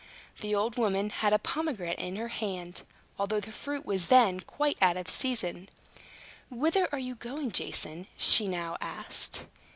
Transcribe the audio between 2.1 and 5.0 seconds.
her hand, although the fruit was then quite out